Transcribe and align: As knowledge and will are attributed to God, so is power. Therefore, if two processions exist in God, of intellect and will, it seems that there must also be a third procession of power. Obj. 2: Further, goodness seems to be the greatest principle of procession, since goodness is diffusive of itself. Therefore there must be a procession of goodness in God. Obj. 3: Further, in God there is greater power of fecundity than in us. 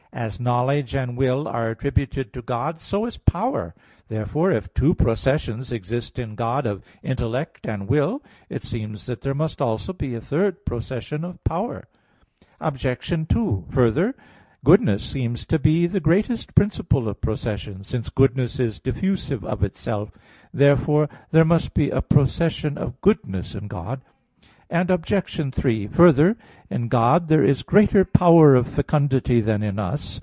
As 0.13 0.41
knowledge 0.41 0.93
and 0.93 1.15
will 1.15 1.47
are 1.47 1.69
attributed 1.69 2.33
to 2.33 2.41
God, 2.41 2.77
so 2.79 3.05
is 3.05 3.15
power. 3.15 3.73
Therefore, 4.09 4.51
if 4.51 4.73
two 4.73 4.93
processions 4.93 5.71
exist 5.71 6.19
in 6.19 6.35
God, 6.35 6.65
of 6.65 6.83
intellect 7.01 7.61
and 7.65 7.87
will, 7.87 8.21
it 8.49 8.61
seems 8.61 9.05
that 9.05 9.21
there 9.21 9.33
must 9.33 9.61
also 9.61 9.93
be 9.93 10.13
a 10.13 10.19
third 10.19 10.65
procession 10.65 11.23
of 11.23 11.41
power. 11.45 11.87
Obj. 12.59 12.85
2: 13.29 13.65
Further, 13.69 14.13
goodness 14.65 15.01
seems 15.01 15.45
to 15.45 15.57
be 15.57 15.87
the 15.87 16.01
greatest 16.01 16.55
principle 16.55 17.07
of 17.07 17.21
procession, 17.21 17.81
since 17.81 18.09
goodness 18.09 18.59
is 18.59 18.81
diffusive 18.81 19.45
of 19.45 19.63
itself. 19.63 20.11
Therefore 20.53 21.07
there 21.31 21.45
must 21.45 21.73
be 21.73 21.89
a 21.89 22.01
procession 22.01 22.77
of 22.77 22.99
goodness 22.99 23.55
in 23.55 23.67
God. 23.69 24.01
Obj. 24.73 25.53
3: 25.53 25.87
Further, 25.87 26.37
in 26.69 26.87
God 26.87 27.27
there 27.27 27.43
is 27.43 27.61
greater 27.61 28.05
power 28.05 28.55
of 28.55 28.69
fecundity 28.69 29.41
than 29.41 29.61
in 29.61 29.77
us. 29.77 30.17